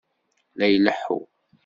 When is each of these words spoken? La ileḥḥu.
La 0.57 0.65
ileḥḥu. 0.75 1.19